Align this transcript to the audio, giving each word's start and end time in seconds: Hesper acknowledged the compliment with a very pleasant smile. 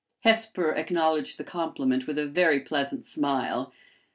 Hesper 0.21 0.71
acknowledged 0.71 1.37
the 1.37 1.43
compliment 1.43 2.07
with 2.07 2.17
a 2.17 2.25
very 2.25 2.59
pleasant 2.59 3.05
smile. 3.05 3.71